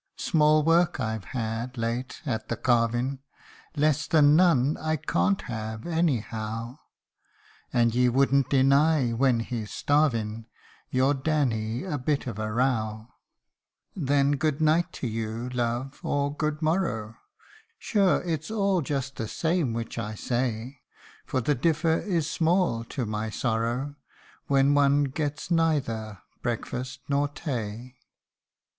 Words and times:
Small 0.17 0.63
work 0.63 0.99
I've 0.99 1.25
had 1.25 1.77
late 1.77 2.23
at 2.25 2.47
the 2.47 2.57
carvin', 2.57 3.19
Less 3.77 4.07
than 4.07 4.35
none 4.35 4.75
I 4.77 4.95
can't 4.95 5.43
have, 5.43 5.85
any 5.85 6.21
how; 6.21 6.79
And 7.71 7.93
ye 7.93 8.09
wouldn't 8.09 8.49
deny, 8.49 9.11
when 9.11 9.41
he's 9.41 9.69
starvin', 9.69 10.47
Your 10.89 11.13
Danny 11.13 11.83
a 11.83 11.99
bit 11.99 12.25
of 12.25 12.39
a 12.39 12.51
row? 12.51 13.09
Then, 13.95 14.37
good 14.37 14.59
night 14.59 14.91
to 14.93 15.07
you, 15.07 15.49
love, 15.49 15.99
or 16.01 16.35
good 16.35 16.63
morrow; 16.63 17.17
Sure, 17.77 18.23
it's 18.23 18.49
all 18.49 18.81
just 18.81 19.17
the 19.17 19.27
same 19.27 19.71
which 19.71 19.99
I 19.99 20.15
say, 20.15 20.81
For 21.27 21.41
the 21.41 21.53
differ 21.53 21.99
is 21.99 22.27
small, 22.27 22.83
to 22.85 23.05
my 23.05 23.29
sorrow, 23.29 23.97
When 24.47 24.73
one 24.73 25.03
gets 25.03 25.51
neither 25.51 26.23
breakfast, 26.41 27.01
nor 27.07 27.27
tay 27.27 27.97